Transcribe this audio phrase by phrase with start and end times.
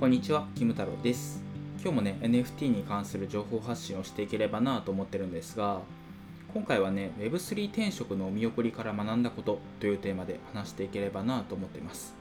[0.00, 1.40] こんにちは、キム太郎です。
[1.80, 5.82] 今日もね、NFT に関する情報発信をしていければなと思ってるんですが、
[6.52, 12.12] 今回はね、Web3 転職のお見送りから学んだことというテーマで話していければなと思っています。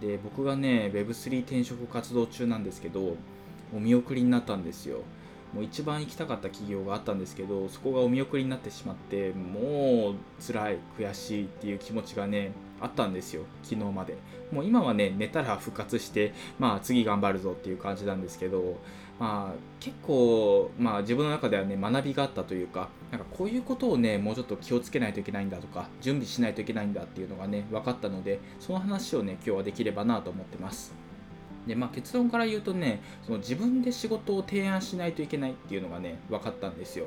[0.00, 3.16] で、僕がね、Web3 転職活動中なんですけど、
[3.72, 5.02] お見送りになったんですよ。
[5.52, 14.16] もう一番行きたかった企業があったんですけど、そこがお見送りになってしまって、もう辛い、悔しいっていう気持ちがね、あったんですよ、昨日まで。
[14.52, 18.76] もう今はね、寝たら復活して、まあ次頑張るぞっていう感じなんですけど、
[19.18, 31.05] まあ結構、まあ自分の中ではね、学びがあったというか、なんかこういうことをね、もうちょっと気をつけないといけないんだとか、準備しないといけないんだっていうのがね、分かったので、その話をね、今日はできればなと思ってます。
[31.66, 37.06] でまあ、結論から言うとねその自分で仕事を提案しないといけないっていうのがね分かったんですよ。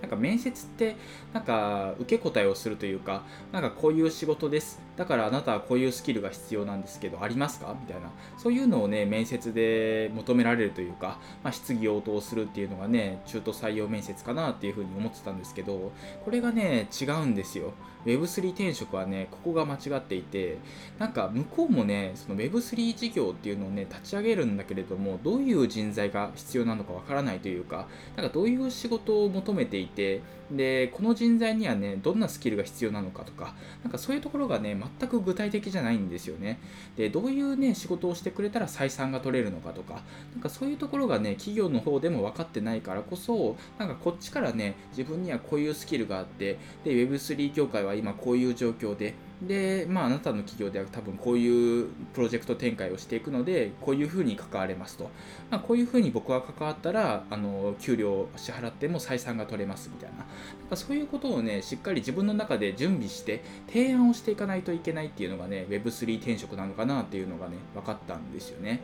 [0.00, 0.94] なんか面接って
[1.32, 4.80] なんか受け答えをするというかなんかこういう仕事です。
[4.96, 7.76] だからあなたはこういうスキルが必要なんですけどありますか？
[7.80, 8.12] みたいな。
[8.36, 15.90] そういうのをね面接で求められるというか、まあ、質疑応答するっていうのがね中途採用面接かなっていうふうに思ってたんですけど
[16.24, 17.72] これがね違うんですよ。
[18.08, 20.58] Web3 転職はねここが間違っていて
[20.98, 36.58] なんか向こうもねその Web3 事業っていうのをね立ち上げるんだけれどもどういう人材が必要なのかわからないというかなんかどういう仕事を求めていてでこの人材にはねどんなスキルが必要なのかとかなんかそういうところがね全く具体的じゃないんですよね。
[36.96, 55.10] でどういうね仕事をしてくれたら採算が取れるのかとかなんかそういうところがね企業の方でも分かってないからこそなんかこっちからね自分にはこういうスキルがあってで Web3 業界は今こういう状況でで、まあ、あなたの企業では多分こういうプロジェクト展開をしていくので、こういうふうに関われますと。
[55.50, 60.18] まあ、こういうふうに僕が関わったら、あの、給料を支払っても採算が取れますみたいな。
[60.18, 60.26] なん
[60.68, 68.82] かそういうことをね、しっかり自分の中で準備して、提案をしていかないといけないっていうのがね、Web3 転職なのかなっていうのがね、分かったんですよね。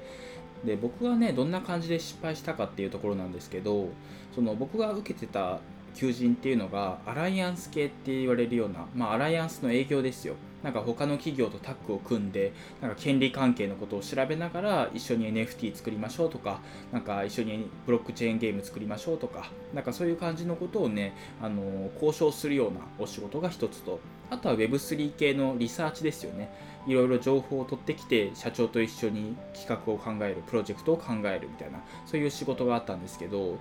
[0.64, 3.88] で僕がねどんな感じで失敗したかっていうところなんですけど
[4.34, 5.60] その僕が受けてた
[5.94, 10.34] 求人っていうのがアライアンス系って言われるような、まあ、アライアンスの営業ですよ。
[10.62, 16.60] なんか他の企業とタッグを組んでなんか権利関係のことを調べながら一緒に NFT 作りましょうとか
[16.90, 24.00] なんか一緒にブロックチェーンゲーム作りましょうとかなんかそういう感じのことをねあの交渉するようなお仕事が一つと。
[24.30, 26.48] あとは Web3 系のリサーチですよね。
[26.86, 33.58] いろいろ情報を取ってきて社長と一緒に企画を考えるプロジェクトを考えるみたいなそういう仕事があったんですけど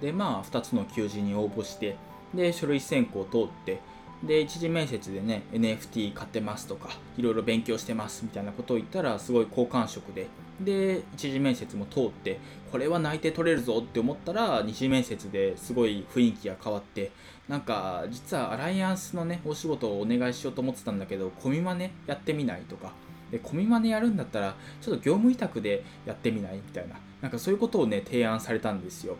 [0.00, 1.96] でまあ2つの求人に応募して
[2.34, 3.80] で書類選考を通って
[4.22, 10.26] で一次面接でね NFT 買ってますとかいろいろ勉強してますみたいなことを言ったらすごい好感触で
[10.60, 12.38] で一次面接も通って
[12.72, 17.12] これは内定取れるぞって思ったら二次面接ですごい雰囲気が変わって
[17.46, 22.92] なんか実はアライアンスのねお仕事をお願いしようと思ってたんだけどコミマネやってみないとか
[23.30, 29.16] でコミマネやるんだったらちょっと業務委託でやってみないみたいななんかそういうことをね提案されたんですよ。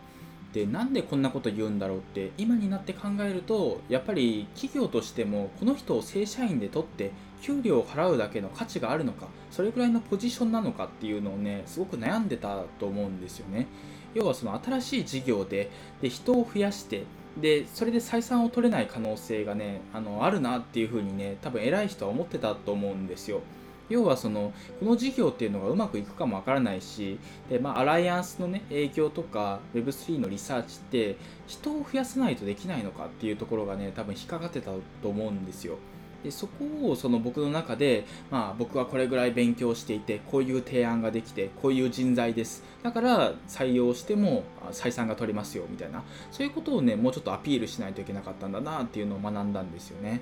[0.53, 13.67] でなんでこんなこと言うんだろうって今になって考えるとやっぱり企業としてもこの人を正社員で取って給料を払うだけの価値があるのかそれぐらいのポジションなのかっていうのをねすごく悩んでたと思うんですよね。
[14.13, 15.69] 要はその新しい事業で
[16.01, 17.03] で人を増やして
[17.39, 23.41] でそれで採算を取れない可能性がねあのあるなっていうふうにね多分偉い人は思ってたと思うんですよ。
[23.89, 31.17] 要はそのこの事業っていうのがうまくいくかもわからないしで、まあ、アライアンスのね営業とか Web3 のリサーチって
[31.47, 34.71] 人を増やさないとできないのかっていうところがね多分引っかかってた
[35.01, 35.77] と思うんですよ。
[36.23, 42.63] でそこをその僕の中で、まあ、僕はこれぐらい勉強していてこういう提案ができてこういう人材です。
[42.83, 46.03] だから採用しても採算が取れますよみたいな。
[46.31, 50.21] そういうことをねもうちょっとアピールしないといけなかったんだなっていうのを学んだんですよね。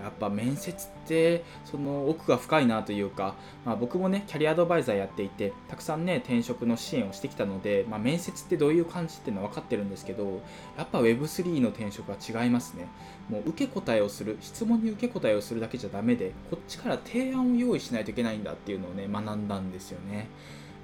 [0.00, 3.34] やっぱ面接ってその奥が深いなというか、
[3.64, 10.40] まあ、僕もねキャリアアドバイザーやっていてたくさんね転職の支援をしてきたので、まあ、面接ってどういう感じっていうのは分かってるんですけど
[10.76, 12.86] やっぱ Web3 の転職は違いますね。
[13.28, 20.28] もう受け答えをする質問に受け答えをするだけじゃダメでこっちから提案を用意しないといけないんだっていうのをね学んだんですよね。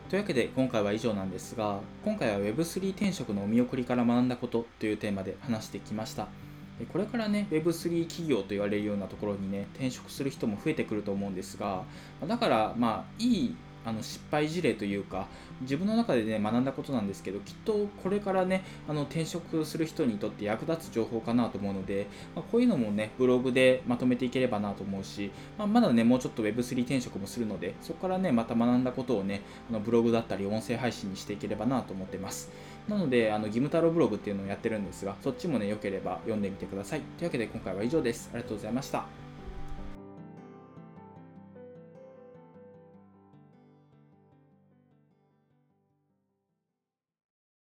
[0.08, 6.29] というわけで今回は以上なんですが今回は Web3 転職のお見送りから学んだことというテーマで話してきました。
[6.84, 11.84] これからね Web3 企業と言われるようなところにね転職する人も増えてくると思うんですが
[12.26, 13.56] だからまあいい
[13.87, 15.29] あの失敗事例というか
[15.62, 32.50] 自分の中でね学んだことなんですけどきっとこれからねあの転職する人にとって役立つ情報かなと思うので、まあ、こういうのもねブログでまとめていければなと思うし、まあ、まだねもうちょっと Web3 転職もするのでそこからねまた学んだことをねあのブログだったり音声配信にしていければなと思ってます。
[32.89, 37.00] なのであの義務太郎ブログっていうのをやってるんですがそっちもね良ければ読んでみてください。
[37.19, 38.31] というわけで今回は以上です。
[38.32, 39.25] ありがとうございました。